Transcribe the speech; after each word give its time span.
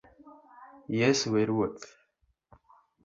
Yesu 0.99 1.29
e 1.41 1.43
Ruoth 1.49 1.83